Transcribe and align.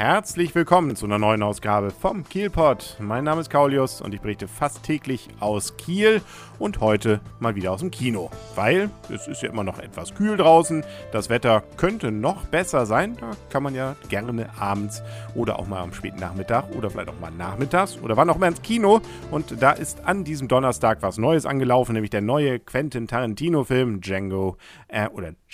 Herzlich 0.00 0.54
willkommen 0.54 0.94
zu 0.94 1.06
einer 1.06 1.18
neuen 1.18 1.42
Ausgabe 1.42 1.90
vom 1.90 2.22
Kielpot. 2.22 2.98
Mein 3.00 3.24
Name 3.24 3.40
ist 3.40 3.50
Kaulius 3.50 4.00
und 4.00 4.14
ich 4.14 4.20
berichte 4.20 4.46
fast 4.46 4.84
täglich 4.84 5.28
aus 5.40 5.76
Kiel 5.76 6.22
und 6.60 6.78
heute 6.78 7.20
mal 7.40 7.56
wieder 7.56 7.72
aus 7.72 7.80
dem 7.80 7.90
Kino. 7.90 8.30
Weil 8.54 8.90
es 9.12 9.26
ist 9.26 9.42
ja 9.42 9.50
immer 9.50 9.64
noch 9.64 9.80
etwas 9.80 10.14
kühl 10.14 10.36
draußen, 10.36 10.84
das 11.10 11.30
Wetter 11.30 11.64
könnte 11.76 12.12
noch 12.12 12.44
besser 12.44 12.86
sein. 12.86 13.16
Da 13.20 13.30
kann 13.50 13.64
man 13.64 13.74
ja 13.74 13.96
gerne 14.08 14.48
abends 14.56 15.02
oder 15.34 15.58
auch 15.58 15.66
mal 15.66 15.82
am 15.82 15.92
späten 15.92 16.20
Nachmittag 16.20 16.66
oder 16.76 16.90
vielleicht 16.90 17.08
auch 17.08 17.18
mal 17.18 17.32
nachmittags 17.32 17.98
oder 18.00 18.16
wann 18.16 18.30
auch 18.30 18.36
immer 18.36 18.46
ins 18.46 18.62
Kino. 18.62 19.00
Und 19.32 19.60
da 19.60 19.72
ist 19.72 20.04
an 20.04 20.22
diesem 20.22 20.46
Donnerstag 20.46 20.98
was 21.00 21.18
Neues 21.18 21.44
angelaufen, 21.44 21.94
nämlich 21.94 22.10
der 22.10 22.20
neue 22.20 22.60
Quentin 22.60 23.08
Tarantino-Film 23.08 24.00
Django 24.00 24.58
äh, 24.86 25.08
oder 25.08 25.32
Django, 25.32 25.47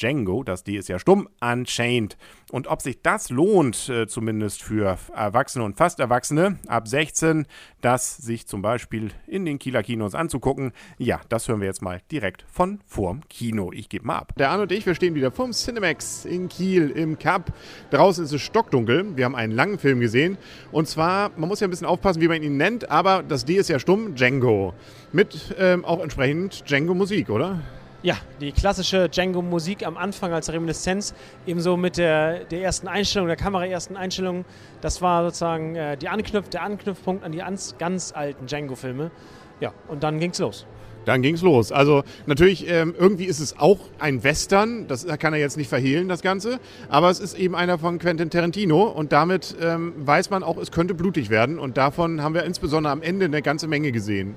das 0.44 0.64
D 0.64 0.76
ist 0.76 0.88
ja 0.88 0.98
stumm, 0.98 1.28
Unchained. 1.40 2.16
Und 2.52 2.68
ob 2.68 2.82
sich 2.82 3.02
das 3.02 3.30
lohnt, 3.30 3.88
äh, 3.88 4.06
zumindest 4.06 4.62
für 4.62 4.96
Erwachsene 5.14 5.64
und 5.64 5.76
fast 5.76 5.98
Erwachsene 5.98 6.58
ab 6.68 6.86
16, 6.86 7.46
das 7.80 8.16
sich 8.16 8.46
zum 8.46 8.62
Beispiel 8.62 9.10
in 9.26 9.44
den 9.44 9.58
Kieler 9.58 9.82
Kinos 9.82 10.14
anzugucken, 10.14 10.72
ja, 10.98 11.20
das 11.28 11.48
hören 11.48 11.60
wir 11.60 11.66
jetzt 11.66 11.82
mal 11.82 12.00
direkt 12.12 12.44
von 12.46 12.80
vorm 12.86 13.22
Kino. 13.28 13.72
Ich 13.72 13.88
gebe 13.88 14.06
mal 14.06 14.18
ab. 14.18 14.34
Der 14.38 14.50
Arne 14.50 14.62
und 14.62 14.72
ich, 14.72 14.86
wir 14.86 14.94
stehen 14.94 15.14
wieder 15.14 15.32
vorm 15.32 15.52
Cinemax 15.52 16.26
in 16.26 16.48
Kiel 16.48 16.90
im 16.90 17.18
Cup. 17.18 17.52
Draußen 17.90 18.24
ist 18.24 18.32
es 18.32 18.42
stockdunkel. 18.42 19.16
Wir 19.16 19.24
haben 19.24 19.34
einen 19.34 19.52
langen 19.52 19.78
Film 19.78 20.00
gesehen. 20.00 20.38
Und 20.70 20.86
zwar, 20.86 21.30
man 21.36 21.48
muss 21.48 21.60
ja 21.60 21.66
ein 21.66 21.70
bisschen 21.70 21.86
aufpassen, 21.86 22.20
wie 22.20 22.28
man 22.28 22.42
ihn 22.42 22.56
nennt, 22.56 22.90
aber 22.90 23.22
das 23.22 23.44
D 23.44 23.54
ist 23.54 23.68
ja 23.68 23.78
stumm, 23.78 24.14
Django. 24.14 24.74
Mit 25.12 25.54
ähm, 25.58 25.84
auch 25.84 26.00
entsprechend 26.00 26.68
Django-Musik, 26.68 27.30
oder? 27.30 27.60
Ja, 28.04 28.16
die 28.38 28.52
klassische 28.52 29.08
Django-Musik 29.08 29.86
am 29.86 29.96
Anfang 29.96 30.30
als 30.34 30.52
Reminiszenz, 30.52 31.14
ebenso 31.46 31.78
mit 31.78 31.96
der, 31.96 32.44
der 32.44 32.60
ersten 32.60 32.86
Einstellung, 32.86 33.28
der 33.28 33.36
Kameraersten 33.36 33.96
Einstellung. 33.96 34.44
Das 34.82 35.00
war 35.00 35.24
sozusagen 35.24 35.74
äh, 35.74 35.96
die 35.96 36.10
Anknüpf, 36.10 36.50
der 36.50 36.64
Anknüpfpunkt 36.64 37.24
an 37.24 37.32
die 37.32 37.42
ganz 37.78 38.12
alten 38.14 38.44
Django-Filme. 38.44 39.10
Ja, 39.58 39.72
und 39.88 40.02
dann 40.02 40.20
ging's 40.20 40.38
los. 40.38 40.66
Dann 41.06 41.22
ging's 41.22 41.40
los. 41.40 41.72
Also 41.72 42.02
natürlich, 42.26 42.68
ähm, 42.68 42.94
irgendwie 42.98 43.24
ist 43.24 43.40
es 43.40 43.58
auch 43.58 43.78
ein 43.98 44.22
Western, 44.22 44.86
das 44.86 45.06
kann 45.18 45.32
er 45.32 45.38
jetzt 45.38 45.56
nicht 45.56 45.68
verhehlen, 45.68 46.06
das 46.06 46.20
Ganze, 46.20 46.60
aber 46.90 47.08
es 47.08 47.20
ist 47.20 47.38
eben 47.38 47.54
einer 47.54 47.78
von 47.78 47.98
Quentin 47.98 48.28
Tarantino 48.28 48.82
und 48.82 49.12
damit 49.12 49.56
ähm, 49.62 49.94
weiß 49.96 50.28
man 50.28 50.42
auch, 50.42 50.58
es 50.58 50.70
könnte 50.70 50.92
blutig 50.92 51.30
werden 51.30 51.58
und 51.58 51.78
davon 51.78 52.20
haben 52.20 52.34
wir 52.34 52.44
insbesondere 52.44 52.92
am 52.92 53.00
Ende 53.00 53.24
eine 53.24 53.40
ganze 53.40 53.66
Menge 53.66 53.92
gesehen 53.92 54.34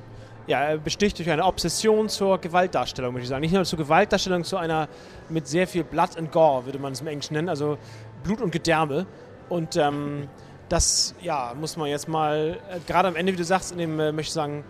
ja, 0.47 0.77
besticht 0.77 1.19
durch 1.19 1.29
eine 1.29 1.45
Obsession 1.45 2.09
zur 2.09 2.39
Gewaltdarstellung, 2.39 3.13
würde 3.13 3.23
ich 3.23 3.29
sagen. 3.29 3.41
Nicht 3.41 3.53
nur 3.53 3.65
zur 3.65 3.77
Gewaltdarstellung, 3.77 4.43
zu 4.43 4.57
einer 4.57 4.87
mit 5.29 5.47
sehr 5.47 5.67
viel 5.67 5.83
Blood 5.83 6.17
and 6.17 6.31
Gore, 6.31 6.65
würde 6.65 6.79
man 6.79 6.93
es 6.93 7.01
im 7.01 7.07
Englischen 7.07 7.33
nennen, 7.33 7.49
also 7.49 7.77
Blut 8.23 8.41
und 8.41 8.51
Gedärme. 8.51 9.05
Und 9.49 9.75
ähm, 9.75 10.29
das, 10.69 11.13
ja, 11.21 11.53
muss 11.59 11.77
man 11.77 11.89
jetzt 11.89 12.07
mal, 12.07 12.59
äh, 12.69 12.79
gerade 12.87 13.09
am 13.09 13.15
Ende, 13.15 13.33
wie 13.33 13.37
du 13.37 13.43
sagst, 13.43 13.71
in 13.71 13.77
dem, 13.77 13.99
äh, 13.99 14.11
möchte 14.11 14.29
ich 14.29 14.33
sagen, 14.33 14.63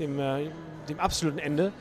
dem, 0.00 0.18
äh, 0.18 0.50
dem 0.88 0.98
absoluten 0.98 1.38
Ende, 1.38 1.72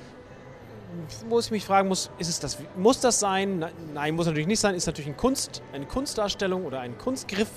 wo 1.28 1.40
ich 1.40 1.52
mich 1.52 1.66
fragen 1.66 1.88
muss, 1.88 2.10
ist 2.18 2.30
es 2.30 2.40
das, 2.40 2.58
muss 2.76 3.00
das 3.00 3.20
sein? 3.20 3.66
Nein, 3.94 4.16
muss 4.16 4.26
natürlich 4.26 4.48
nicht 4.48 4.60
sein. 4.60 4.74
Ist 4.74 4.88
natürlich 4.88 5.10
ein 5.10 5.18
Kunst, 5.18 5.62
eine 5.72 5.86
Kunstdarstellung 5.86 6.66
oder 6.66 6.80
ein 6.80 6.98
Kunstgriff 6.98 7.50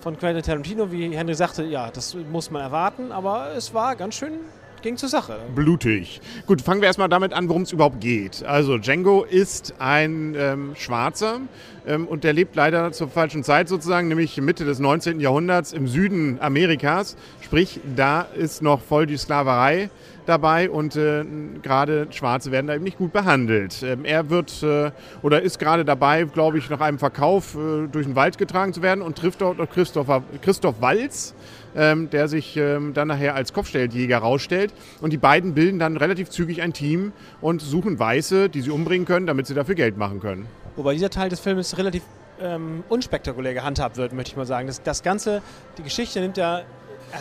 von 0.00 0.18
Quentin 0.18 0.42
Tarantino, 0.42 0.90
wie 0.90 1.14
Henry 1.14 1.34
sagte, 1.34 1.62
ja, 1.64 1.90
das 1.90 2.14
muss 2.14 2.50
man 2.50 2.62
erwarten, 2.62 3.12
aber 3.12 3.54
es 3.54 3.74
war 3.74 3.96
ganz 3.96 4.14
schön 4.14 4.40
ging 4.82 4.96
zur 4.96 5.08
Sache. 5.08 5.38
Blutig. 5.54 6.20
Gut, 6.46 6.62
fangen 6.62 6.80
wir 6.80 6.86
erstmal 6.86 7.08
damit 7.08 7.32
an, 7.32 7.48
worum 7.48 7.62
es 7.62 7.72
überhaupt 7.72 8.00
geht. 8.00 8.44
Also 8.44 8.78
Django 8.78 9.24
ist 9.24 9.74
ein 9.78 10.34
ähm, 10.36 10.72
Schwarzer 10.76 11.40
ähm, 11.86 12.06
und 12.06 12.24
der 12.24 12.32
lebt 12.32 12.56
leider 12.56 12.92
zur 12.92 13.08
falschen 13.08 13.44
Zeit 13.44 13.68
sozusagen, 13.68 14.08
nämlich 14.08 14.40
Mitte 14.40 14.64
des 14.64 14.78
19. 14.78 15.20
Jahrhunderts 15.20 15.72
im 15.72 15.86
Süden 15.86 16.38
Amerikas. 16.40 17.16
Sprich, 17.40 17.80
da 17.96 18.22
ist 18.22 18.62
noch 18.62 18.80
voll 18.80 19.06
die 19.06 19.16
Sklaverei 19.16 19.90
dabei 20.26 20.70
und 20.70 20.96
äh, 20.96 21.24
gerade 21.62 22.06
Schwarze 22.10 22.50
werden 22.50 22.66
da 22.66 22.74
eben 22.74 22.84
nicht 22.84 22.98
gut 22.98 23.12
behandelt. 23.12 23.82
Ähm, 23.82 24.04
er 24.04 24.30
wird 24.30 24.62
äh, 24.62 24.90
oder 25.22 25.42
ist 25.42 25.58
gerade 25.58 25.84
dabei, 25.84 26.24
glaube 26.24 26.58
ich, 26.58 26.70
nach 26.70 26.80
einem 26.80 26.98
Verkauf 26.98 27.54
äh, 27.54 27.88
durch 27.88 28.06
den 28.06 28.16
Wald 28.16 28.38
getragen 28.38 28.72
zu 28.72 28.82
werden 28.82 29.02
und 29.02 29.18
trifft 29.18 29.40
dort 29.40 29.58
Christopher, 29.72 30.22
Christoph 30.42 30.80
Walz, 30.80 31.34
ähm, 31.76 32.10
der 32.10 32.28
sich 32.28 32.56
ähm, 32.56 32.94
dann 32.94 33.08
nachher 33.08 33.34
als 33.34 33.52
Kopfstelljäger 33.52 34.18
rausstellt. 34.18 34.72
Und 35.00 35.12
die 35.12 35.18
beiden 35.18 35.54
bilden 35.54 35.78
dann 35.78 35.96
relativ 35.96 36.30
zügig 36.30 36.62
ein 36.62 36.72
Team 36.72 37.12
und 37.40 37.60
suchen 37.62 37.98
Weiße, 37.98 38.48
die 38.48 38.60
sie 38.60 38.70
umbringen 38.70 39.06
können, 39.06 39.26
damit 39.26 39.46
sie 39.46 39.54
dafür 39.54 39.74
Geld 39.74 39.96
machen 39.96 40.20
können. 40.20 40.46
Wobei 40.76 40.94
dieser 40.94 41.10
Teil 41.10 41.28
des 41.28 41.40
Films 41.40 41.76
relativ 41.78 42.02
ähm, 42.40 42.84
unspektakulär 42.88 43.54
gehandhabt 43.54 43.96
wird, 43.96 44.12
möchte 44.12 44.32
ich 44.32 44.36
mal 44.36 44.46
sagen. 44.46 44.66
Das, 44.66 44.82
das 44.82 45.02
Ganze, 45.02 45.42
die 45.78 45.82
Geschichte 45.82 46.20
nimmt 46.20 46.36
ja 46.36 46.62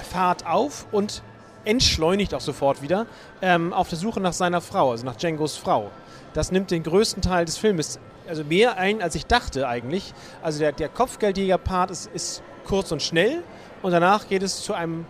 Fahrt 0.10 0.46
auf 0.46 0.86
und 0.92 1.24
entschleunigt 1.66 2.34
auch 2.34 2.42
sofort 2.42 2.82
wieder 2.82 3.06
ähm, 3.42 3.74
auf 3.74 3.90
der 3.90 3.98
Suche 3.98 4.20
nach 4.20 4.34
seiner 4.34 4.62
Frau, 4.62 4.92
also 4.92 5.06
nach 5.06 5.16
Djangos 5.16 5.58
Frau. 5.58 5.92
Das 6.34 6.52
nimmt 6.52 6.72
den 6.72 6.84
größten 6.84 7.22
Teil 7.22 7.46
des 7.46 7.58
Filmes, 7.58 8.00
also 8.28 8.44
mehr 8.44 8.78
ein, 8.78 9.02
als 9.02 9.16
ich 9.16 9.26
dachte 9.26 9.68
eigentlich. 9.68 10.14
Also 10.42 10.60
der, 10.60 10.72
der 10.72 10.90
Kopfgeldjäger-Part 10.90 11.92
ist, 11.92 12.10
ist 12.14 12.44
kurz 12.70 12.92
und 12.92 13.02
schnell 13.02 13.44
und 13.82 13.92
danach 13.92 14.30
geht 14.30 14.44
es 14.44 14.62
zu 14.62 14.74
einem 14.74 15.06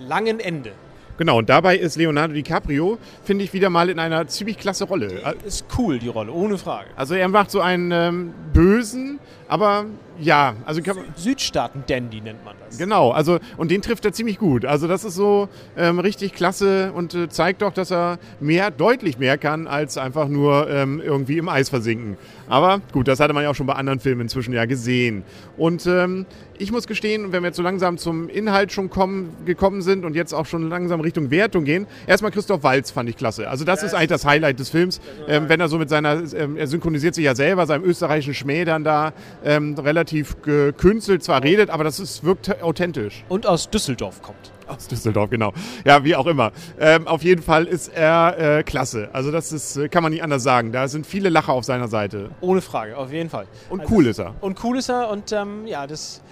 langen 0.00 0.40
Ende. 0.40 0.72
Genau, 1.16 1.38
und 1.38 1.48
dabei 1.48 1.76
ist 1.76 1.96
Leonardo 1.96 2.34
DiCaprio, 2.34 2.98
finde 3.22 3.44
ich, 3.44 3.52
wieder 3.52 3.70
mal 3.70 3.88
in 3.88 4.00
einer 4.00 4.26
ziemlich 4.26 4.58
klasse 4.58 4.84
Rolle. 4.84 5.36
Cool, 5.76 5.98
die 5.98 6.08
Rolle, 6.08 6.32
ohne 6.32 6.58
Frage. 6.58 6.90
Also 6.96 7.14
er 7.14 7.28
macht 7.28 7.50
so 7.50 7.60
einen 7.60 7.92
ähm, 7.92 8.34
bösen, 8.52 9.18
aber 9.48 9.86
ja, 10.18 10.54
also 10.66 10.80
Südstaaten-Dandy 11.16 12.20
nennt 12.20 12.44
man 12.44 12.54
das. 12.64 12.78
Genau, 12.78 13.10
also 13.10 13.38
und 13.56 13.70
den 13.70 13.82
trifft 13.82 14.04
er 14.04 14.12
ziemlich 14.12 14.38
gut. 14.38 14.64
Also 14.64 14.86
das 14.86 15.04
ist 15.04 15.14
so 15.14 15.48
ähm, 15.76 15.98
richtig 15.98 16.34
klasse 16.34 16.92
und 16.92 17.14
äh, 17.14 17.28
zeigt 17.28 17.62
doch, 17.62 17.72
dass 17.72 17.90
er 17.90 18.18
mehr, 18.40 18.70
deutlich 18.70 19.18
mehr 19.18 19.38
kann, 19.38 19.66
als 19.66 19.98
einfach 19.98 20.28
nur 20.28 20.68
ähm, 20.70 21.00
irgendwie 21.04 21.38
im 21.38 21.48
Eis 21.48 21.70
versinken. 21.70 22.16
Aber 22.48 22.80
gut, 22.92 23.08
das 23.08 23.20
hatte 23.20 23.32
man 23.32 23.42
ja 23.42 23.50
auch 23.50 23.54
schon 23.54 23.66
bei 23.66 23.74
anderen 23.74 24.00
Filmen 24.00 24.22
inzwischen 24.22 24.52
ja 24.52 24.66
gesehen. 24.66 25.24
Und 25.56 25.86
ähm, 25.86 26.26
ich 26.58 26.70
muss 26.70 26.86
gestehen, 26.86 27.32
wenn 27.32 27.42
wir 27.42 27.48
jetzt 27.48 27.56
so 27.56 27.62
langsam 27.62 27.98
zum 27.98 28.28
Inhalt 28.28 28.72
schon 28.72 28.90
kommen, 28.90 29.34
gekommen 29.44 29.82
sind 29.82 30.04
und 30.04 30.14
jetzt 30.14 30.32
auch 30.32 30.46
schon 30.46 30.68
langsam 30.68 31.00
Richtung 31.00 31.30
Wertung 31.30 31.64
gehen, 31.64 31.86
erstmal 32.06 32.30
Christoph 32.30 32.62
Walz 32.62 32.90
fand 32.90 33.08
ich 33.08 33.16
klasse. 33.16 33.48
Also 33.48 33.64
das 33.64 33.80
ja, 33.80 33.88
ist 33.88 33.94
eigentlich 33.94 34.08
das 34.10 34.24
Highlight 34.24 34.60
des 34.60 34.70
Films, 34.70 35.00
ähm, 35.26 35.48
wenn 35.48 35.58
er 35.62 35.68
so 35.68 35.78
mit 35.78 35.88
seiner, 35.88 36.22
ähm, 36.34 36.56
er 36.56 36.66
synchronisiert 36.66 37.14
sich 37.14 37.24
ja 37.24 37.34
selber, 37.34 37.66
seinem 37.66 37.84
österreichischen 37.84 38.34
Schmäh 38.34 38.64
dann 38.64 38.84
da 38.84 39.12
ähm, 39.44 39.74
relativ 39.78 40.42
gekünstelt 40.42 41.22
zwar 41.22 41.42
redet, 41.42 41.70
aber 41.70 41.84
das 41.84 42.00
ist, 42.00 42.24
wirkt 42.24 42.62
authentisch. 42.62 43.24
Und 43.28 43.46
aus 43.46 43.70
Düsseldorf 43.70 44.20
kommt. 44.22 44.52
Aus 44.66 44.88
Düsseldorf, 44.88 45.30
genau. 45.30 45.52
Ja, 45.84 46.04
wie 46.04 46.14
auch 46.16 46.26
immer. 46.26 46.52
Ähm, 46.78 47.06
auf 47.06 47.22
jeden 47.22 47.42
Fall 47.42 47.64
ist 47.64 47.88
er 47.88 48.58
äh, 48.58 48.62
klasse. 48.62 49.08
Also 49.12 49.30
das 49.30 49.52
ist, 49.52 49.76
äh, 49.76 49.88
kann 49.88 50.02
man 50.02 50.12
nicht 50.12 50.22
anders 50.22 50.42
sagen. 50.42 50.72
Da 50.72 50.88
sind 50.88 51.06
viele 51.06 51.28
Lacher 51.28 51.52
auf 51.52 51.64
seiner 51.64 51.88
Seite. 51.88 52.30
Ohne 52.40 52.60
Frage, 52.60 52.96
auf 52.96 53.12
jeden 53.12 53.30
Fall. 53.30 53.46
Und 53.68 53.80
also, 53.80 53.94
cool 53.94 54.06
ist 54.06 54.18
er. 54.18 54.34
Und 54.40 54.62
cool 54.64 54.78
ist 54.78 54.88
er 54.88 55.10
und 55.10 55.32
ähm, 55.32 55.66
ja, 55.66 55.86
das 55.86 56.22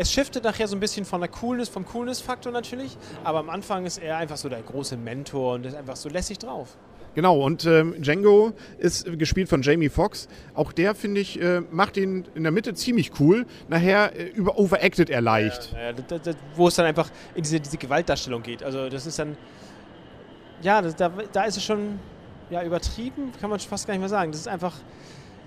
es 0.00 0.10
shiftet 0.10 0.44
nachher 0.44 0.66
so 0.66 0.74
ein 0.76 0.80
bisschen 0.80 1.04
von 1.04 1.20
der 1.20 1.28
Coolness, 1.28 1.68
vom 1.68 1.84
Coolness-Faktor 1.84 2.52
natürlich, 2.52 2.96
aber 3.22 3.40
am 3.40 3.50
Anfang 3.50 3.84
ist 3.84 3.98
er 3.98 4.16
einfach 4.16 4.38
so 4.38 4.48
der 4.48 4.62
große 4.62 4.96
Mentor 4.96 5.56
und 5.56 5.66
ist 5.66 5.74
einfach 5.74 5.96
so 5.96 6.08
lässig 6.08 6.38
drauf. 6.38 6.78
Genau, 7.14 7.40
und 7.44 7.66
ähm, 7.66 8.00
Django 8.00 8.52
ist 8.78 9.18
gespielt 9.18 9.48
von 9.48 9.62
Jamie 9.62 9.88
Foxx. 9.88 10.28
Auch 10.54 10.72
der, 10.72 10.94
finde 10.94 11.20
ich, 11.20 11.40
äh, 11.40 11.60
macht 11.70 11.96
ihn 11.96 12.24
in 12.34 12.44
der 12.44 12.52
Mitte 12.52 12.74
ziemlich 12.74 13.18
cool. 13.18 13.46
Nachher 13.68 14.16
äh, 14.16 14.28
über 14.28 14.58
overacted 14.58 15.10
er 15.10 15.20
leicht. 15.20 15.72
Ja, 15.72 15.80
ja, 15.80 15.92
da, 15.92 16.18
da, 16.18 16.32
wo 16.54 16.68
es 16.68 16.76
dann 16.76 16.86
einfach 16.86 17.10
in 17.34 17.42
diese, 17.42 17.58
diese 17.58 17.78
Gewaltdarstellung 17.78 18.42
geht. 18.42 18.62
Also 18.62 18.88
das 18.88 19.06
ist 19.06 19.18
dann, 19.18 19.36
ja, 20.62 20.80
da, 20.82 21.12
da 21.32 21.44
ist 21.44 21.56
es 21.56 21.64
schon 21.64 21.98
ja, 22.50 22.62
übertrieben, 22.62 23.32
kann 23.40 23.50
man 23.50 23.58
fast 23.58 23.86
gar 23.86 23.94
nicht 23.94 24.00
mehr 24.00 24.08
sagen. 24.08 24.30
Das 24.30 24.40
ist 24.40 24.48
einfach, 24.48 24.76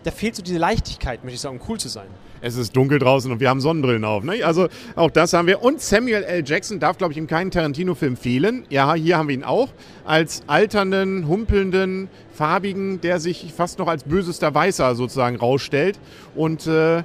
da 0.03 0.11
fehlt 0.11 0.35
so 0.35 0.43
diese 0.43 0.57
Leichtigkeit, 0.57 1.23
möchte 1.23 1.35
ich 1.35 1.41
sagen, 1.41 1.59
um 1.59 1.69
cool 1.69 1.79
zu 1.79 1.89
sein. 1.89 2.07
Es 2.41 2.57
ist 2.57 2.75
dunkel 2.75 2.99
draußen 2.99 3.31
und 3.31 3.39
wir 3.39 3.49
haben 3.49 3.61
Sonnenbrillen 3.61 4.03
auf. 4.03 4.23
Ne? 4.23 4.43
Also 4.43 4.67
auch 4.95 5.09
das 5.09 5.31
haben 5.31 5.47
wir. 5.47 5.63
Und 5.63 5.79
Samuel 5.79 6.23
L. 6.23 6.43
Jackson 6.45 6.79
darf, 6.79 6.97
glaube 6.97 7.13
ich, 7.13 7.17
in 7.17 7.25
keinem 7.25 7.51
Tarantino-Film 7.51 8.17
fehlen. 8.17 8.65
Ja, 8.69 8.93
hier 8.95 9.17
haben 9.17 9.29
wir 9.29 9.35
ihn 9.35 9.45
auch. 9.45 9.69
Als 10.03 10.43
alternden, 10.47 11.27
humpelnden, 11.27 12.09
farbigen, 12.33 12.99
der 12.99 13.21
sich 13.21 13.53
fast 13.55 13.79
noch 13.79 13.87
als 13.87 14.03
bösester 14.03 14.53
Weißer 14.53 14.95
sozusagen 14.95 15.37
rausstellt. 15.37 15.99
Und 16.35 16.67
äh, 16.67 17.03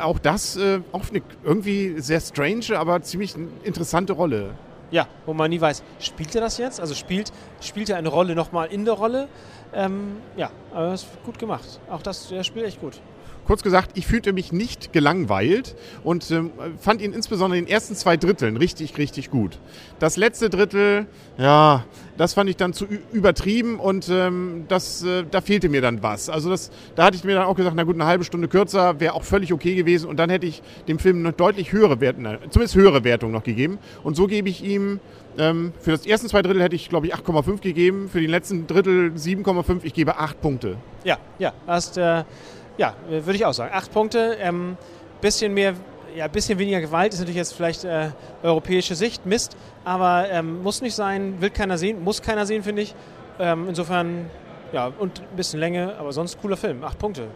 auch 0.00 0.18
das 0.18 0.56
äh, 0.56 0.80
auch 0.92 1.10
eine 1.10 1.20
irgendwie 1.44 1.96
sehr 1.98 2.20
strange, 2.20 2.78
aber 2.78 3.02
ziemlich 3.02 3.34
interessante 3.64 4.14
Rolle. 4.14 4.54
Ja, 4.90 5.06
wo 5.26 5.32
man 5.32 5.50
nie 5.50 5.60
weiß, 5.60 5.82
spielt 6.00 6.34
er 6.34 6.40
das 6.40 6.58
jetzt? 6.58 6.80
Also 6.80 6.94
spielt, 6.94 7.32
spielt 7.60 7.88
er 7.90 7.96
eine 7.96 8.08
Rolle 8.08 8.34
nochmal 8.34 8.68
in 8.68 8.84
der 8.84 8.94
Rolle? 8.94 9.28
Ähm, 9.72 10.16
ja, 10.36 10.50
aber 10.72 10.92
es 10.92 11.02
ist 11.02 11.22
gut 11.24 11.38
gemacht. 11.38 11.80
Auch 11.88 12.02
das, 12.02 12.28
der 12.28 12.42
spielt 12.42 12.66
echt 12.66 12.80
gut. 12.80 13.00
Kurz 13.50 13.64
gesagt, 13.64 13.98
ich 13.98 14.06
fühlte 14.06 14.32
mich 14.32 14.52
nicht 14.52 14.92
gelangweilt 14.92 15.74
und 16.04 16.30
ähm, 16.30 16.52
fand 16.78 17.02
ihn 17.02 17.12
insbesondere 17.12 17.58
in 17.58 17.64
den 17.64 17.72
ersten 17.72 17.96
zwei 17.96 18.16
Dritteln 18.16 18.56
richtig, 18.56 18.96
richtig 18.96 19.28
gut. 19.28 19.58
Das 19.98 20.16
letzte 20.16 20.50
Drittel, 20.50 21.06
ja, 21.36 21.84
das 22.16 22.34
fand 22.34 22.48
ich 22.48 22.56
dann 22.56 22.72
zu 22.72 22.86
übertrieben 23.12 23.80
und 23.80 24.08
ähm, 24.08 24.66
das, 24.68 25.02
äh, 25.02 25.24
da 25.28 25.40
fehlte 25.40 25.68
mir 25.68 25.80
dann 25.80 26.00
was. 26.00 26.28
Also 26.28 26.48
das, 26.48 26.70
da 26.94 27.06
hatte 27.06 27.16
ich 27.16 27.24
mir 27.24 27.34
dann 27.34 27.46
auch 27.46 27.56
gesagt, 27.56 27.74
na 27.74 27.82
gut, 27.82 27.96
eine 27.96 28.06
halbe 28.06 28.22
Stunde 28.22 28.46
kürzer 28.46 29.00
wäre 29.00 29.14
auch 29.14 29.24
völlig 29.24 29.52
okay 29.52 29.74
gewesen 29.74 30.08
und 30.08 30.18
dann 30.18 30.30
hätte 30.30 30.46
ich 30.46 30.62
dem 30.86 31.00
Film 31.00 31.22
noch 31.22 31.32
deutlich 31.32 31.72
höhere 31.72 32.00
Wertung, 32.00 32.28
zumindest 32.50 32.76
höhere 32.76 33.02
Wertung 33.02 33.32
noch 33.32 33.42
gegeben. 33.42 33.80
Und 34.04 34.14
so 34.14 34.28
gebe 34.28 34.48
ich 34.48 34.62
ihm 34.62 35.00
ähm, 35.38 35.72
für 35.80 35.90
das 35.90 36.06
ersten 36.06 36.28
zwei 36.28 36.42
Drittel 36.42 36.62
hätte 36.62 36.76
ich, 36.76 36.88
glaube 36.88 37.06
ich, 37.06 37.14
8,5 37.14 37.60
gegeben. 37.60 38.08
Für 38.08 38.20
den 38.20 38.30
letzten 38.30 38.66
Drittel 38.66 39.12
7,5. 39.16 39.80
Ich 39.82 39.94
gebe 39.94 40.18
8 40.18 40.40
Punkte. 40.40 40.76
Ja, 41.04 41.18
ja, 41.38 41.52
hast, 41.66 41.96
äh, 41.98 42.24
ja, 42.80 42.94
würde 43.08 43.34
ich 43.34 43.44
auch 43.44 43.52
sagen. 43.52 43.72
8 43.74 43.92
Punkte. 43.92 44.38
Ähm, 44.40 44.78
bisschen 45.20 45.52
mehr, 45.52 45.74
ja, 46.16 46.26
bisschen 46.28 46.58
weniger 46.58 46.80
Gewalt 46.80 47.12
ist 47.12 47.20
natürlich 47.20 47.36
jetzt 47.36 47.52
vielleicht 47.52 47.84
äh, 47.84 48.08
europäische 48.42 48.94
Sicht, 48.94 49.26
Mist, 49.26 49.54
aber 49.84 50.28
ähm, 50.30 50.62
muss 50.62 50.80
nicht 50.80 50.94
sein, 50.94 51.34
will 51.40 51.50
keiner 51.50 51.76
sehen, 51.76 52.02
muss 52.02 52.22
keiner 52.22 52.46
sehen, 52.46 52.62
finde 52.62 52.82
ich. 52.82 52.94
Ähm, 53.38 53.68
insofern, 53.68 54.30
ja, 54.72 54.90
und 54.98 55.20
ein 55.20 55.36
bisschen 55.36 55.60
Länge, 55.60 55.94
aber 55.98 56.12
sonst 56.12 56.40
cooler 56.40 56.56
Film. 56.56 56.82
8 56.82 56.98
Punkte. 56.98 57.28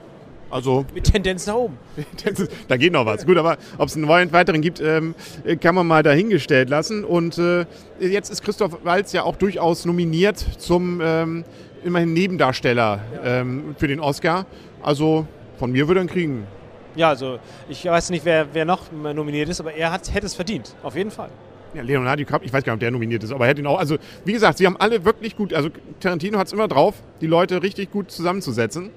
Also 0.51 0.87
mit 0.95 1.05
Tendenz 1.05 1.47
nach 1.47 1.57
oben. 1.57 1.77
da 2.69 2.77
geht 2.79 2.93
noch 2.93 3.05
was. 3.05 3.27
Gut, 3.27 3.37
aber 3.37 3.59
ob 3.77 3.89
es 3.89 3.97
einen 3.97 4.09
weiteren 4.09 4.63
gibt, 4.63 4.81
ähm, 4.81 5.15
kann 5.61 5.75
man 5.75 5.87
mal 5.87 6.03
dahingestellt 6.03 6.71
lassen. 6.71 7.05
Und 7.05 7.37
äh, 7.39 7.67
jetzt 7.99 8.31
ist 8.31 8.43
Christoph 8.43 8.79
Walz 8.85 9.13
ja 9.13 9.25
auch 9.25 9.37
durchaus 9.37 9.85
nominiert 9.85 10.39
zum 10.59 11.01
ähm, 11.03 11.45
immerhin 11.85 12.13
Nebendarsteller 12.13 13.01
ähm, 13.23 13.75
für 13.79 13.89
den 13.89 14.01
Oscar. 14.01 14.47
Also 14.83 15.27
von 15.59 15.73
mir 15.73 15.87
würde 15.89 16.01
er 16.01 16.05
ihn 16.05 16.09
kriegen. 16.09 16.47
Ja, 16.97 17.09
also 17.09 17.39
ich 17.69 17.85
weiß 17.85 18.11
nicht, 18.11 18.25
wer, 18.25 18.47
wer 18.53 18.65
noch 18.65 18.93
nominiert 18.93 19.49
ist, 19.49 19.61
aber 19.61 19.75
er 19.75 19.93
hat, 19.93 20.13
hätte 20.13 20.27
es 20.27 20.35
verdient. 20.35 20.75
Auf 20.83 20.97
jeden 20.97 21.11
Fall. 21.11 21.31
Ja, 21.75 21.83
Leonardo 21.83 22.19
DiCaprio, 22.19 22.47
ich 22.47 22.53
weiß 22.53 22.63
gar 22.63 22.73
nicht, 22.73 22.77
ob 22.77 22.81
der 22.81 22.91
nominiert 22.93 23.25
ist, 23.25 23.33
aber 23.33 23.47
er 23.47 23.51
hätte 23.51 23.61
ihn 23.61 23.67
auch. 23.67 23.79
Also, 23.79 23.97
wie 24.25 24.33
gesagt, 24.33 24.59
sie 24.59 24.67
haben 24.67 24.77
alle 24.77 25.05
wirklich 25.05 25.37
gut. 25.37 25.53
Also, 25.53 25.71
Tarantino 25.99 26.39
hat 26.39 26.47
es 26.47 26.53
immer 26.53 26.69
drauf, 26.69 26.95
die 27.21 27.27
Leute 27.27 27.63
richtig 27.63 27.91
gut 27.91 28.13
zusammenzusetzen. 28.13 28.91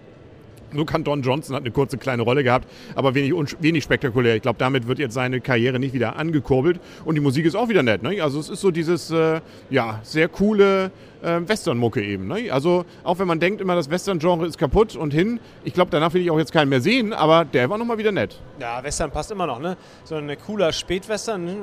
Nur 0.72 0.86
kann 0.86 1.04
Don 1.04 1.22
Johnson 1.22 1.56
hat 1.56 1.64
eine 1.64 1.72
kurze 1.72 1.98
kleine 1.98 2.24
Rolle 2.24 2.44
gehabt, 2.44 2.68
aber 2.96 3.16
wenig, 3.16 3.34
wenig 3.60 3.84
spektakulär. 3.84 4.36
Ich 4.36 4.42
glaube, 4.42 4.60
damit 4.60 4.88
wird 4.88 5.00
jetzt 5.00 5.14
seine 5.14 5.40
Karriere 5.40 5.80
nicht 5.80 5.94
wieder 5.94 6.18
angekurbelt. 6.18 6.80
Und 7.06 7.16
die 7.16 7.22
Musik 7.22 7.46
ist 7.46 7.56
auch 7.56 7.70
wieder 7.70 7.84
nett. 7.84 8.04
Ne? 8.04 8.22
Also 8.22 8.40
es 8.40 8.50
ist 8.50 8.62
so 8.62 8.72
dieses 8.72 9.10
äh, 9.12 9.42
ja, 9.70 10.00
sehr 10.04 10.28
coole 10.28 10.92
äh, 11.22 11.40
Western-Mucke 11.46 12.04
eben. 12.04 12.28
Ne? 12.28 12.52
Also 12.52 12.86
auch 13.04 13.20
wenn 13.20 13.28
man 13.28 13.40
denkt 13.40 13.62
immer, 13.62 13.76
das 13.76 13.90
Western-Genre 13.90 14.46
ist 14.46 14.58
kaputt 14.58 14.96
und 14.96 15.14
hin, 15.14 15.40
ich 15.64 15.74
glaube, 15.74 15.92
danach 15.92 16.14
will 16.14 16.22
ich 16.22 16.32
auch 16.32 16.38
jetzt 16.38 16.52
keinen 16.52 16.70
mehr 16.70 16.82
sehen, 16.82 17.14
aber 17.14 17.46
der 17.46 17.70
war 17.70 17.78
nochmal 17.78 17.98
wieder 17.98 18.12
nett. 18.12 18.40
Ja, 18.60 18.84
Western 18.84 19.12
passt 19.12 19.32
immer 19.32 19.48
noch. 19.48 19.60
Ne? 19.60 19.78
So 20.04 20.16
ein 20.16 20.36
cooler 20.46 20.74
Spätwestern 20.74 21.46
ne? 21.46 21.56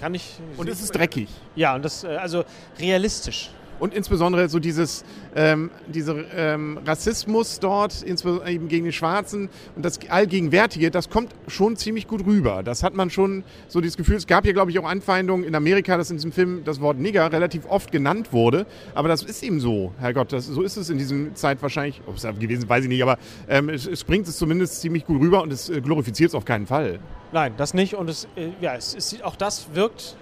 kann 0.00 0.14
ich... 0.14 0.38
Und 0.56 0.68
es 0.68 0.80
ist 0.80 0.92
dreckig. 0.92 1.28
Ja, 1.56 1.74
und 1.74 1.84
das, 1.84 2.04
äh, 2.04 2.08
also 2.08 2.44
realistisch. 2.78 3.50
Und 3.78 3.94
insbesondere 3.94 4.48
so 4.48 4.58
dieses 4.58 5.04
ähm, 5.34 5.70
dieser 5.86 6.16
ähm, 6.34 6.78
Rassismus 6.86 7.60
dort, 7.60 8.02
insbesondere 8.02 8.50
eben 8.50 8.68
gegen 8.68 8.84
die 8.84 8.92
Schwarzen 8.92 9.48
und 9.76 9.84
das 9.84 9.98
Allgegenwärtige, 10.08 10.90
das 10.90 11.10
kommt 11.10 11.34
schon 11.48 11.76
ziemlich 11.76 12.06
gut 12.06 12.24
rüber. 12.26 12.62
Das 12.62 12.82
hat 12.82 12.94
man 12.94 13.10
schon 13.10 13.44
so 13.68 13.80
dieses 13.80 13.96
Gefühl. 13.96 14.16
Es 14.16 14.26
gab 14.26 14.44
hier, 14.44 14.52
glaube 14.52 14.70
ich, 14.70 14.78
auch 14.78 14.88
Anfeindungen 14.88 15.44
in 15.44 15.54
Amerika, 15.54 15.96
dass 15.96 16.10
in 16.10 16.16
diesem 16.16 16.32
Film 16.32 16.62
das 16.64 16.80
Wort 16.80 16.98
Nigger 16.98 17.32
relativ 17.32 17.66
oft 17.66 17.92
genannt 17.92 18.32
wurde. 18.32 18.66
Aber 18.94 19.08
das 19.08 19.22
ist 19.22 19.42
eben 19.42 19.60
so, 19.60 19.92
Herrgott, 19.98 20.32
das, 20.32 20.46
so 20.46 20.62
ist 20.62 20.76
es 20.76 20.90
in 20.90 20.98
dieser 20.98 21.34
Zeit 21.34 21.60
wahrscheinlich. 21.62 22.00
Ob 22.06 22.16
es 22.16 22.22
gewesen 22.22 22.68
weiß 22.68 22.84
ich 22.84 22.88
nicht, 22.88 23.02
aber 23.02 23.18
ähm, 23.48 23.68
es, 23.68 23.86
es, 23.86 24.04
bringt 24.04 24.28
es 24.28 24.36
zumindest 24.36 24.80
ziemlich 24.80 25.04
gut 25.04 25.20
rüber 25.20 25.42
und 25.42 25.52
es 25.52 25.68
äh, 25.68 25.80
glorifiziert 25.80 26.28
es 26.30 26.34
auf 26.34 26.44
keinen 26.44 26.66
Fall. 26.66 27.00
Nein, 27.32 27.54
das 27.56 27.74
nicht. 27.74 27.94
Und 27.94 28.08
es, 28.08 28.28
äh, 28.36 28.50
ja, 28.60 28.74
es, 28.74 28.94
es, 28.94 29.20
auch 29.22 29.36
das 29.36 29.74
wirkt 29.74 30.16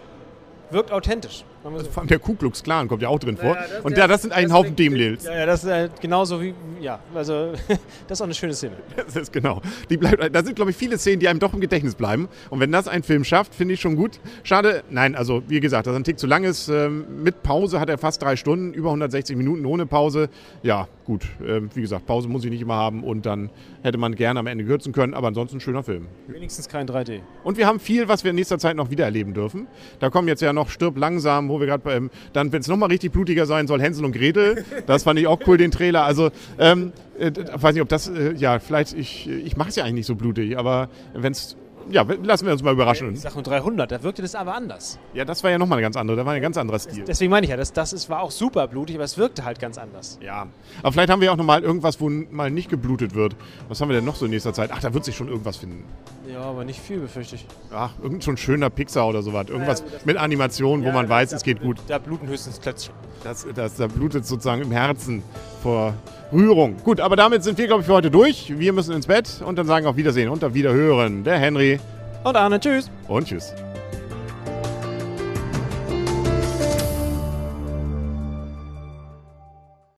wirkt 0.73 0.91
authentisch. 0.91 1.45
Also 1.65 1.91
vor 1.91 2.01
allem 2.01 2.09
der 2.09 2.19
Ku 2.19 2.35
Klux 2.35 2.63
Klan 2.63 2.89
kommt 2.89 3.03
ja 3.03 3.09
auch 3.09 3.19
drin 3.19 3.37
vor. 3.37 3.55
Ja, 3.55 3.61
das, 3.61 3.85
und 3.85 3.97
ja, 3.97 4.07
das 4.07 4.23
sind 4.23 4.33
ein 4.33 4.53
Haufen 4.53 4.75
Demlils. 4.75 5.25
Ja, 5.25 5.39
ja, 5.39 5.47
das 5.47 5.65
ist 5.65 5.71
äh, 5.71 5.89
genauso 6.01 6.41
wie, 6.41 6.55
ja, 6.81 6.99
also 7.15 7.53
das 8.09 8.19
ist 8.19 8.21
auch 8.21 8.27
eine 8.27 8.35
schöne 8.35 8.55
Szene. 8.55 8.77
Das 8.97 9.17
ist 9.17 9.33
genau. 9.33 9.61
Die 9.91 9.97
bleibt, 9.97 10.35
da 10.35 10.43
sind, 10.43 10.57
glaube 10.57 10.71
ich, 10.71 10.77
viele 10.77 10.99
Szenen, 10.99 11.21
die 11.21 11.29
einem 11.29 11.39
doch 11.39 11.53
im 11.55 11.61
Gedächtnis 11.61 11.95
bleiben. 11.95 12.29
Und 12.51 12.61
wenn 12.61 12.73
das 12.73 12.89
ein 12.89 13.03
Film 13.03 13.25
schafft, 13.25 13.55
finde 13.55 13.75
ich 13.75 13.81
schon 13.81 13.97
gut. 13.97 14.21
Schade, 14.43 14.83
nein, 14.91 15.15
also 15.15 15.43
wie 15.49 15.61
gesagt, 15.61 15.87
dass 15.87 15.95
ein 15.95 16.05
Tick 16.05 16.19
zu 16.19 16.27
lang 16.27 16.45
ist. 16.45 16.69
Ähm, 16.69 17.23
mit 17.23 17.43
Pause 17.43 17.79
hat 17.81 17.89
er 17.89 17.99
fast 17.99 18.23
drei 18.23 18.37
Stunden, 18.37 18.73
über 18.73 18.89
160 18.89 19.37
Minuten 19.37 19.67
ohne 19.67 19.87
Pause. 19.87 20.29
Ja, 20.63 20.89
gut. 21.05 21.27
Ähm, 21.47 21.71
wie 21.75 21.83
gesagt, 21.83 22.07
Pause 22.07 22.29
muss 22.29 22.45
ich 22.45 22.51
nicht 22.51 22.63
immer 22.63 22.77
haben 22.77 23.05
und 23.05 23.27
dann 23.27 23.51
hätte 23.83 23.99
man 23.99 24.15
gerne 24.15 24.41
am 24.41 24.47
Ende 24.47 24.65
kürzen 24.65 24.93
können, 24.93 25.15
aber 25.15 25.29
ansonsten 25.29 25.59
ein 25.59 25.61
schöner 25.61 25.83
Film. 25.83 26.07
Wenigstens 26.29 26.69
kein 26.69 26.89
3D. 26.89 27.21
Und 27.45 27.57
wir 27.57 27.67
haben 27.67 27.81
viel, 27.81 28.09
was 28.09 28.25
wir 28.25 28.31
in 28.31 28.37
nächster 28.37 28.59
Zeit 28.59 28.77
noch 28.77 28.91
wieder 28.91 29.05
erleben 29.05 29.35
dürfen. 29.35 29.67
Da 29.99 30.11
kommen 30.11 30.29
jetzt 30.29 30.43
ja 30.43 30.53
noch 30.53 30.69
Stirb 30.69 30.97
langsam, 30.97 31.51
wo 31.53 31.61
wir 31.61 31.67
gerade 31.67 31.83
beim, 31.83 32.11
dann, 32.33 32.53
wenn 32.53 32.61
es 32.61 32.69
nochmal 32.69 32.89
richtig 32.89 33.13
blutiger 33.13 33.47
sein 33.47 33.67
soll, 33.67 33.81
Hänsel 33.81 34.05
und 34.05 34.13
Gretel. 34.13 34.65
Das 34.87 35.05
fand 35.05 35.19
ich 35.19 35.27
auch 35.27 35.41
cool, 35.47 35.57
den 35.57 35.71
Trailer. 35.71 36.05
Also, 36.05 36.31
ähm, 36.59 36.93
äh, 37.19 37.31
weiß 37.55 37.75
nicht, 37.75 37.83
ob 37.83 37.89
das, 37.89 38.09
äh, 38.09 38.35
ja, 38.35 38.59
vielleicht, 38.59 38.95
ich, 38.95 39.29
ich 39.29 39.57
mache 39.57 39.69
es 39.69 39.77
ja 39.77 39.85
eigentlich 39.85 39.95
nicht 39.95 40.07
so 40.07 40.17
blutig, 40.17 40.59
aber 40.59 40.89
wenn 41.15 41.33
es 41.33 41.57
ja, 41.91 42.07
lassen 42.23 42.47
wir 42.47 42.53
uns 42.53 42.63
mal 42.63 42.73
überraschen. 42.73 43.13
Ich 43.13 43.21
sage 43.21 43.43
300, 43.43 43.91
da 43.91 44.03
wirkte 44.03 44.23
das 44.23 44.35
aber 44.35 44.55
anders. 44.55 44.99
Ja, 45.15 45.25
das 45.25 45.43
war 45.43 45.51
ja 45.51 45.59
nochmal 45.59 45.79
eine 45.79 45.83
ganz 45.83 45.97
andere, 45.97 46.17
da 46.17 46.27
war 46.27 46.33
ein 46.33 46.43
ganz 46.43 46.57
anderer 46.57 46.79
Stil. 46.79 47.05
Deswegen 47.07 47.31
meine 47.31 47.45
ich 47.45 47.51
ja, 47.51 47.57
das, 47.57 47.73
das 47.73 47.93
ist, 47.93 48.09
war 48.09 48.21
auch 48.21 48.31
super 48.31 48.67
blutig, 48.69 48.97
aber 48.97 49.05
es 49.05 49.19
wirkte 49.19 49.45
halt 49.45 49.59
ganz 49.59 49.79
anders. 49.79 50.19
Ja, 50.23 50.47
aber 50.83 50.93
vielleicht 50.93 51.11
haben 51.11 51.21
wir 51.21 51.33
auch 51.33 51.37
nochmal 51.37 51.63
irgendwas, 51.63 52.01
wo 52.01 52.09
mal 52.09 52.51
nicht 52.51 52.71
geblutet 52.71 53.15
wird. 53.15 53.37
Was 53.69 53.81
haben 53.81 53.89
wir 53.89 53.97
denn 53.97 54.05
noch 54.05 54.17
so 54.17 54.25
in 54.25 54.31
nächster 54.31 54.53
Zeit? 54.53 54.71
Ach, 54.73 54.81
da 54.81 54.95
wird 54.95 55.05
sich 55.05 55.17
schon 55.17 55.29
irgendwas 55.29 55.57
finden. 55.57 55.85
Ja, 56.27 56.43
aber 56.43 56.65
nicht 56.65 56.81
viel, 56.81 57.01
befürchte 57.01 57.35
ich. 57.37 57.47
Ach, 57.73 57.93
irgend 58.03 58.23
so 58.23 58.31
ein 58.31 58.37
schöner 58.37 58.71
Pixar 58.71 59.09
oder 59.09 59.23
sowas. 59.23 59.49
Irgendwas 59.49 59.81
ja, 59.81 59.99
mit 60.05 60.17
Animation, 60.17 60.83
wo 60.83 60.87
ja, 60.87 60.93
man 60.93 61.09
weiß, 61.09 61.33
es 61.33 61.43
geht 61.43 61.61
gut. 61.61 61.79
Da 61.89 61.99
bluten 61.99 62.29
höchstens 62.29 62.61
Klötzchen. 62.61 62.95
Das, 63.25 63.47
das, 63.55 63.77
da 63.77 63.87
blutet 63.87 64.27
sozusagen 64.27 64.63
im 64.63 64.73
Herzen 64.73 65.23
vor 65.63 65.95
Rührung. 66.33 66.77
Gut, 66.85 67.01
aber 67.01 67.17
damit 67.17 67.45
sind 67.45 67.59
wir, 67.59 67.67
glaube 67.67 67.83
ich, 67.83 67.87
für 67.87 67.95
heute 67.95 68.11
durch. 68.11 68.53
Wir 68.59 68.73
müssen 68.73 68.95
ins 68.95 69.07
Bett 69.07 69.43
und 69.45 69.57
dann 69.57 69.67
sagen 69.67 69.87
auf 69.87 69.97
Wiedersehen 69.97 70.29
und 70.29 70.43
auf 70.45 70.55
Wiederhören. 70.55 71.25
Der 71.25 71.39
Henry. 71.39 71.79
Und 72.25 72.37
Arne, 72.37 72.61
tschüss. 72.61 72.91
Und 73.09 73.29
tschüss. 73.29 73.55